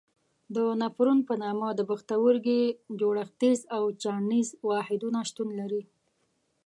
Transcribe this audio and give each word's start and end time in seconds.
د 0.55 0.57
نفرون 0.81 1.19
په 1.29 1.33
نامه 1.43 1.67
د 1.75 1.81
پښتورګي 1.89 2.61
جوړښتیز 2.99 3.59
او 3.75 3.83
چاڼیز 4.01 4.49
واحدونه 4.69 5.19
شتون 5.29 5.49
لري. 5.59 5.83